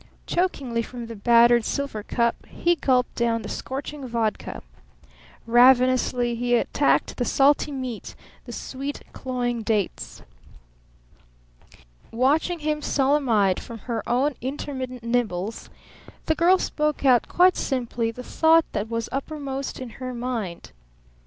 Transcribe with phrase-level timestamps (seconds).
[0.25, 4.63] Chokingly from the battered silver cup he gulped down the scorching vodka.
[5.45, 10.23] Ravenously he attacked the salty meat, the sweet, cloying dates.
[12.11, 15.69] Watching him solemn eyed above her own intermittent nibbles,
[16.25, 20.71] the girl spoke out quite simply the thought that was uppermost in her mind.